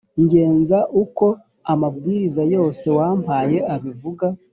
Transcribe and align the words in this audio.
ngenza 0.23 0.77
uko 1.03 1.25
amabwiriza 1.73 2.41
yose 2.53 2.85
wampaye 2.97 3.57
abivuga. 3.75 4.27